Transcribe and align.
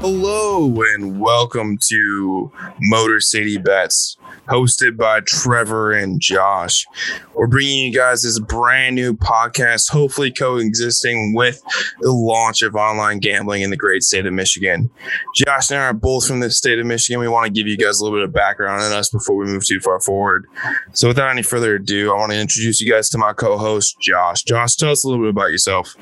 Hello 0.00 0.82
and 0.92 1.20
welcome 1.20 1.78
to 1.88 2.50
Motor 2.80 3.20
City 3.20 3.58
Bets, 3.58 4.16
hosted 4.48 4.96
by 4.96 5.20
Trevor 5.20 5.92
and 5.92 6.20
Josh. 6.20 6.86
We're 7.34 7.46
bringing 7.46 7.86
you 7.86 7.92
guys 7.92 8.22
this 8.22 8.38
brand 8.38 8.94
new 8.94 9.14
podcast, 9.14 9.90
hopefully 9.90 10.30
coexisting 10.30 11.34
with 11.34 11.62
the 12.00 12.12
launch 12.12 12.62
of 12.62 12.74
online 12.74 13.18
gambling 13.18 13.62
in 13.62 13.70
the 13.70 13.76
great 13.76 14.02
state 14.02 14.26
of 14.26 14.32
Michigan. 14.32 14.90
Josh 15.34 15.70
and 15.70 15.80
I 15.80 15.86
are 15.86 15.92
both 15.92 16.26
from 16.26 16.40
the 16.40 16.50
state 16.50 16.78
of 16.78 16.86
Michigan. 16.86 17.20
We 17.20 17.28
want 17.28 17.46
to 17.46 17.52
give 17.52 17.66
you 17.66 17.76
guys 17.76 18.00
a 18.00 18.04
little 18.04 18.18
bit 18.18 18.24
of 18.24 18.32
background 18.32 18.82
on 18.82 18.92
us 18.92 19.08
before 19.08 19.36
we 19.36 19.46
move 19.46 19.66
too 19.66 19.80
far 19.80 20.00
forward. 20.00 20.46
So, 20.92 21.08
without 21.08 21.30
any 21.30 21.42
further 21.42 21.76
ado, 21.76 22.12
I 22.12 22.18
want 22.18 22.32
to 22.32 22.40
introduce 22.40 22.80
you 22.80 22.90
guys 22.90 23.08
to 23.10 23.18
my 23.18 23.32
co 23.32 23.58
host, 23.58 23.96
Josh. 24.00 24.42
Josh, 24.42 24.76
tell 24.76 24.90
us 24.90 25.04
a 25.04 25.08
little 25.08 25.24
bit 25.24 25.30
about 25.30 25.50
yourself. 25.50 25.96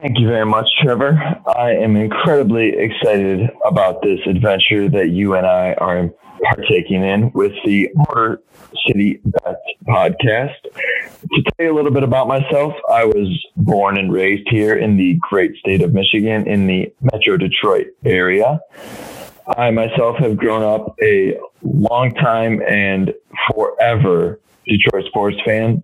Thank 0.00 0.18
you 0.18 0.28
very 0.28 0.46
much, 0.46 0.66
Trevor. 0.82 1.18
I 1.56 1.70
am 1.72 1.96
incredibly 1.96 2.74
excited 2.76 3.50
about 3.64 4.02
this 4.02 4.20
adventure 4.26 4.88
that 4.90 5.10
you 5.10 5.34
and 5.34 5.46
I 5.46 5.74
are 5.74 6.10
partaking 6.48 7.04
in 7.04 7.30
with 7.32 7.52
the 7.64 7.90
Motor 7.94 8.42
City 8.86 9.20
Bets 9.24 9.60
podcast. 9.86 10.54
To 10.62 11.42
tell 11.42 11.66
you 11.66 11.72
a 11.72 11.76
little 11.76 11.90
bit 11.90 12.02
about 12.02 12.28
myself, 12.28 12.72
I 12.90 13.04
was 13.04 13.28
born 13.56 13.98
and 13.98 14.12
raised 14.12 14.48
here 14.48 14.76
in 14.76 14.96
the 14.96 15.18
great 15.20 15.56
state 15.56 15.82
of 15.82 15.92
Michigan 15.92 16.46
in 16.46 16.66
the 16.66 16.92
Metro 17.00 17.36
Detroit 17.36 17.88
area. 18.04 18.60
I 19.56 19.70
myself 19.70 20.16
have 20.18 20.36
grown 20.36 20.62
up 20.62 20.96
a 21.02 21.38
long 21.62 22.14
time 22.14 22.62
and 22.62 23.14
forever 23.52 24.40
Detroit 24.66 25.04
sports 25.06 25.36
fan. 25.44 25.82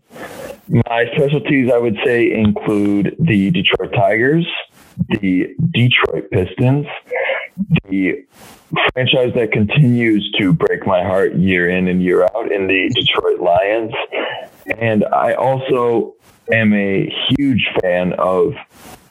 My 0.68 1.06
specialties, 1.14 1.70
I 1.72 1.78
would 1.78 1.96
say, 2.04 2.32
include 2.32 3.16
the 3.20 3.50
Detroit 3.50 3.92
Tigers, 3.92 4.46
the 5.08 5.54
Detroit 5.72 6.30
Pistons, 6.30 6.86
the 7.88 8.24
franchise 8.92 9.32
that 9.34 9.52
continues 9.52 10.30
to 10.38 10.52
break 10.52 10.86
my 10.86 11.02
heart 11.02 11.34
year 11.34 11.68
in 11.68 11.88
and 11.88 12.02
year 12.02 12.24
out 12.24 12.50
in 12.50 12.66
the 12.66 12.88
Detroit 12.94 13.40
Lions. 13.40 13.92
And 14.78 15.04
I 15.04 15.34
also 15.34 16.14
am 16.52 16.72
a 16.72 17.12
huge 17.28 17.68
fan 17.80 18.14
of 18.14 18.54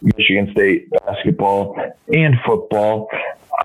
Michigan 0.01 0.51
State 0.51 0.89
basketball 1.05 1.75
and 2.11 2.35
football. 2.45 3.07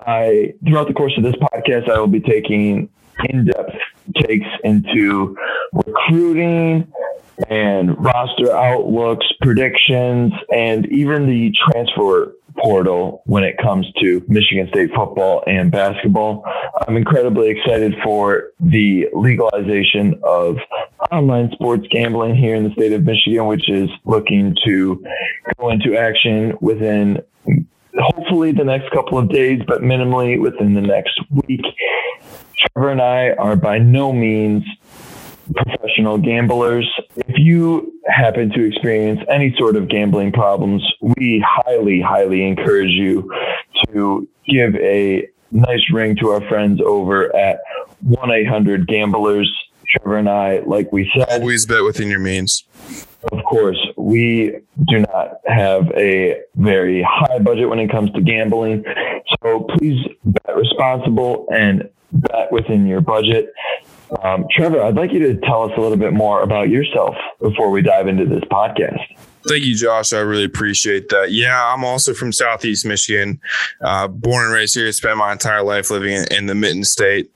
I 0.05 0.53
throughout 0.65 0.87
the 0.87 0.93
course 0.93 1.13
of 1.17 1.23
this 1.23 1.35
podcast, 1.35 1.89
I 1.89 1.99
will 1.99 2.07
be 2.07 2.19
taking 2.19 2.89
in-depth 3.29 3.75
takes 4.15 4.47
into 4.63 5.35
recruiting 5.73 6.91
and 7.49 8.03
roster 8.03 8.51
outlooks, 8.51 9.25
predictions, 9.41 10.33
and 10.51 10.85
even 10.87 11.27
the 11.27 11.53
transfer 11.69 12.35
portal 12.57 13.21
when 13.25 13.43
it 13.43 13.57
comes 13.57 13.85
to 14.01 14.23
Michigan 14.27 14.67
State 14.69 14.89
football 14.95 15.43
and 15.47 15.71
basketball. 15.71 16.43
I'm 16.87 16.97
incredibly 16.97 17.49
excited 17.49 17.95
for 18.03 18.51
the 18.59 19.07
legalization 19.13 20.19
of 20.23 20.57
online 21.11 21.51
sports 21.53 21.85
gambling 21.91 22.35
here 22.35 22.55
in 22.55 22.63
the 22.63 22.71
state 22.71 22.93
of 22.93 23.03
Michigan, 23.03 23.47
which 23.47 23.69
is 23.69 23.89
looking 24.05 24.55
to 24.65 25.03
go 25.59 25.69
into 25.69 25.95
action 25.95 26.53
within 26.61 27.21
hopefully 27.99 28.51
the 28.51 28.63
next 28.63 28.91
couple 28.91 29.17
of 29.17 29.29
days, 29.29 29.61
but 29.67 29.81
minimally 29.81 30.39
within 30.39 30.73
the 30.73 30.81
next 30.81 31.19
week. 31.47 31.61
Trevor 32.73 32.91
and 32.91 33.01
I 33.01 33.31
are 33.31 33.55
by 33.55 33.77
no 33.77 34.11
means 34.11 34.63
professional 35.55 36.17
gamblers. 36.17 36.89
If 37.15 37.37
you 37.37 37.96
happen 38.07 38.49
to 38.51 38.63
experience 38.63 39.19
any 39.29 39.53
sort 39.57 39.75
of 39.75 39.89
gambling 39.89 40.31
problems, 40.31 40.83
we 41.01 41.43
highly, 41.47 42.01
highly 42.01 42.47
encourage 42.47 42.91
you 42.91 43.31
to 43.85 44.27
give 44.47 44.75
a 44.75 45.27
nice 45.51 45.91
ring 45.91 46.15
to 46.17 46.29
our 46.29 46.41
friends 46.47 46.81
over 46.85 47.35
at 47.35 47.59
1 48.01 48.31
800 48.31 48.87
Gamblers. 48.87 49.51
Trevor 49.89 50.17
and 50.17 50.29
I, 50.29 50.59
like 50.65 50.91
we 50.91 51.09
said, 51.15 51.41
always 51.41 51.65
bet 51.65 51.83
within 51.83 52.09
your 52.09 52.19
means. 52.19 52.65
Of 53.31 53.43
course, 53.45 53.79
we 53.95 54.57
do 54.89 54.99
not 54.99 55.39
have 55.47 55.89
a 55.95 56.41
very 56.55 57.05
high 57.07 57.39
budget 57.39 57.69
when 57.69 57.79
it 57.79 57.89
comes 57.89 58.11
to 58.11 58.21
gambling. 58.21 58.83
So 59.41 59.65
please 59.77 60.05
bet 60.25 60.57
responsible 60.57 61.47
and 61.53 61.89
bet 62.11 62.51
within 62.51 62.85
your 62.85 63.01
budget. 63.01 63.53
Um, 64.23 64.45
Trevor, 64.49 64.81
I'd 64.81 64.95
like 64.95 65.11
you 65.11 65.19
to 65.19 65.35
tell 65.41 65.63
us 65.63 65.71
a 65.77 65.81
little 65.81 65.97
bit 65.97 66.13
more 66.13 66.41
about 66.41 66.69
yourself 66.69 67.15
before 67.41 67.69
we 67.69 67.81
dive 67.81 68.07
into 68.07 68.25
this 68.25 68.43
podcast. 68.45 69.01
Thank 69.47 69.63
you, 69.63 69.75
Josh. 69.75 70.11
I 70.11 70.19
really 70.19 70.43
appreciate 70.43 71.07
that. 71.09 71.31
Yeah, 71.31 71.73
I'm 71.73 71.85
also 71.85 72.13
from 72.13 72.33
Southeast 72.33 72.85
Michigan. 72.85 73.39
Uh, 73.81 74.07
born 74.07 74.45
and 74.45 74.53
raised 74.53 74.75
here. 74.75 74.91
Spent 74.91 75.17
my 75.17 75.31
entire 75.31 75.63
life 75.63 75.89
living 75.89 76.13
in, 76.13 76.25
in 76.31 76.45
the 76.47 76.55
Mitten 76.55 76.83
State. 76.83 77.31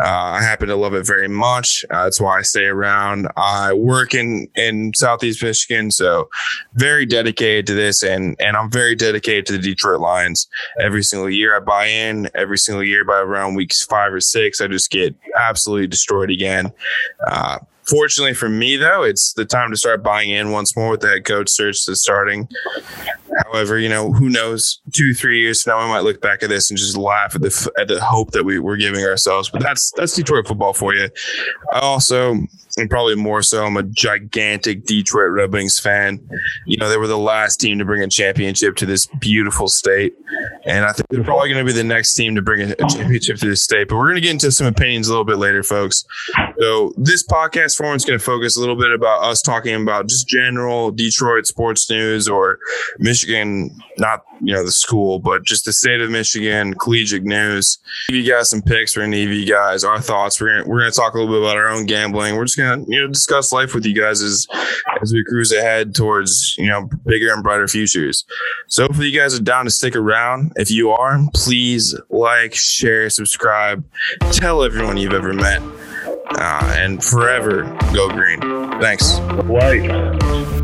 Uh, 0.00 0.06
I 0.06 0.42
happen 0.42 0.68
to 0.68 0.76
love 0.76 0.94
it 0.94 1.04
very 1.04 1.28
much. 1.28 1.84
Uh, 1.90 2.04
that's 2.04 2.20
why 2.20 2.38
I 2.38 2.42
stay 2.42 2.66
around. 2.66 3.28
I 3.36 3.72
work 3.72 4.14
in 4.14 4.46
in 4.54 4.92
Southeast 4.94 5.42
Michigan, 5.42 5.90
so 5.90 6.28
very 6.74 7.04
dedicated 7.04 7.66
to 7.68 7.74
this, 7.74 8.02
and 8.02 8.36
and 8.40 8.56
I'm 8.56 8.70
very 8.70 8.94
dedicated 8.94 9.46
to 9.46 9.52
the 9.54 9.58
Detroit 9.58 10.00
Lions. 10.00 10.48
Every 10.80 11.02
single 11.02 11.30
year 11.30 11.56
I 11.56 11.60
buy 11.60 11.86
in. 11.86 12.28
Every 12.34 12.58
single 12.58 12.84
year 12.84 13.04
by 13.04 13.18
around 13.18 13.54
weeks 13.54 13.82
five 13.82 14.12
or 14.12 14.20
six, 14.20 14.60
I 14.60 14.68
just 14.68 14.90
get 14.90 15.16
absolutely 15.36 15.88
destroyed 15.88 16.30
again. 16.30 16.72
Fortunately 17.88 18.34
for 18.34 18.48
me, 18.48 18.76
though, 18.76 19.02
it's 19.02 19.32
the 19.32 19.44
time 19.44 19.70
to 19.70 19.76
start 19.76 20.02
buying 20.02 20.30
in 20.30 20.50
once 20.50 20.76
more 20.76 20.90
with 20.90 21.00
the 21.00 21.08
head 21.08 21.24
coach 21.24 21.48
search 21.48 21.84
that's 21.86 22.00
starting. 22.00 22.48
However, 23.44 23.78
you 23.78 23.88
know, 23.88 24.12
who 24.12 24.28
knows? 24.28 24.80
Two, 24.92 25.14
three 25.14 25.40
years 25.40 25.62
from 25.62 25.72
now, 25.72 25.84
we 25.84 25.92
might 25.92 26.00
look 26.00 26.20
back 26.20 26.42
at 26.42 26.48
this 26.48 26.70
and 26.70 26.78
just 26.78 26.96
laugh 26.96 27.34
at 27.34 27.42
the 27.42 27.72
at 27.78 27.88
the 27.88 28.00
hope 28.02 28.32
that 28.32 28.44
we 28.44 28.58
were 28.58 28.76
giving 28.76 29.04
ourselves. 29.04 29.50
But 29.50 29.62
that's 29.62 29.92
that's 29.92 30.14
Detroit 30.14 30.48
football 30.48 30.72
for 30.72 30.94
you. 30.94 31.08
I 31.72 31.80
also 31.80 32.36
and 32.76 32.90
probably 32.90 33.14
more 33.14 33.42
so, 33.42 33.64
I'm 33.64 33.76
a 33.78 33.82
gigantic 33.82 34.84
Detroit 34.84 35.30
Red 35.30 35.52
Wings 35.52 35.78
fan. 35.78 36.20
You 36.66 36.76
know, 36.76 36.90
they 36.90 36.98
were 36.98 37.06
the 37.06 37.16
last 37.16 37.56
team 37.56 37.78
to 37.78 37.86
bring 37.86 38.02
a 38.02 38.08
championship 38.08 38.76
to 38.76 38.86
this 38.86 39.06
beautiful 39.18 39.68
state. 39.68 40.14
And 40.66 40.84
I 40.84 40.92
think 40.92 41.08
they're 41.08 41.24
probably 41.24 41.48
going 41.48 41.64
to 41.64 41.72
be 41.72 41.76
the 41.76 41.84
next 41.84 42.12
team 42.12 42.34
to 42.34 42.42
bring 42.42 42.60
a, 42.70 42.74
championship 42.88 43.38
to 43.38 43.48
this 43.48 43.62
state. 43.62 43.88
But 43.88 43.96
we're 43.96 44.06
going 44.06 44.16
to 44.16 44.20
get 44.20 44.32
into 44.32 44.52
some 44.52 44.66
opinions 44.66 45.08
a 45.08 45.12
little 45.12 45.24
bit 45.24 45.38
later, 45.38 45.62
folks. 45.62 46.04
So 46.58 46.92
this 46.98 47.22
podcast 47.22 47.78
form 47.78 47.96
is 47.96 48.04
going 48.04 48.18
to 48.18 48.24
focus 48.24 48.58
a 48.58 48.60
little 48.60 48.76
bit 48.76 48.92
about 48.92 49.22
us 49.22 49.40
talking 49.40 49.74
about 49.80 50.08
just 50.08 50.28
general 50.28 50.90
Detroit 50.90 51.46
sports 51.46 51.88
news 51.88 52.28
or 52.28 52.58
Michigan, 52.98 53.70
not, 53.96 54.24
you 54.42 54.52
know, 54.52 54.64
the 54.64 54.72
school, 54.72 55.18
but 55.18 55.44
just 55.44 55.64
the 55.64 55.72
state 55.72 56.00
of 56.00 56.10
Michigan, 56.10 56.74
collegiate 56.74 57.24
news. 57.24 57.78
Give 58.08 58.16
you 58.16 58.30
guys 58.30 58.50
some 58.50 58.60
picks 58.60 58.92
for 58.92 59.00
any 59.00 59.24
of 59.24 59.30
you 59.30 59.46
guys, 59.46 59.82
our 59.82 60.00
thoughts. 60.00 60.40
We're 60.40 60.56
going 60.56 60.68
we're 60.68 60.80
going 60.80 60.92
to 60.92 60.96
talk 60.96 61.14
a 61.14 61.18
little 61.18 61.32
bit 61.32 61.42
about 61.42 61.56
our 61.56 61.68
own 61.68 61.86
gambling. 61.86 62.36
We're 62.36 62.44
just 62.44 62.56
going 62.56 62.65
you 62.88 63.00
know 63.00 63.06
discuss 63.08 63.52
life 63.52 63.74
with 63.74 63.84
you 63.84 63.94
guys 63.94 64.22
as 64.22 64.46
as 65.00 65.12
we 65.12 65.24
cruise 65.24 65.52
ahead 65.52 65.94
towards 65.94 66.54
you 66.58 66.66
know 66.66 66.88
bigger 67.04 67.32
and 67.32 67.42
brighter 67.42 67.68
futures. 67.68 68.24
So 68.68 68.84
hopefully 68.84 69.08
you 69.08 69.18
guys 69.18 69.38
are 69.38 69.42
down 69.42 69.64
to 69.64 69.70
stick 69.70 69.96
around. 69.96 70.52
If 70.56 70.70
you 70.70 70.90
are, 70.90 71.18
please 71.34 71.98
like, 72.10 72.54
share, 72.54 73.08
subscribe, 73.10 73.84
tell 74.32 74.62
everyone 74.62 74.96
you've 74.96 75.12
ever 75.12 75.32
met, 75.32 75.62
uh, 76.30 76.74
and 76.76 77.02
forever 77.02 77.62
go 77.92 78.08
green. 78.08 78.40
Thanks. 78.80 79.18
White. 79.46 80.55